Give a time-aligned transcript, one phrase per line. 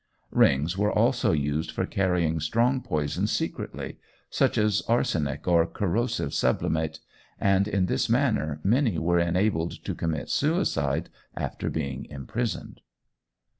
[0.31, 3.99] Rings were also used for carrying strong poisons secretly
[4.31, 6.99] such as arsenic, or corrosive sublimate
[7.39, 12.81] and in this manner many were enabled to commit suicide after being imprisoned.